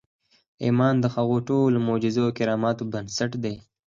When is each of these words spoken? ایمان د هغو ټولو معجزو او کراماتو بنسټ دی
ایمان 0.63 0.95
د 0.99 1.05
هغو 1.15 1.37
ټولو 1.47 1.77
معجزو 1.87 2.21
او 2.27 2.31
کراماتو 2.37 2.83
بنسټ 2.91 3.31
دی 3.43 3.55